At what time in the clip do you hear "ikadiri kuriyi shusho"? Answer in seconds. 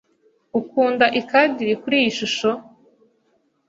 1.19-2.51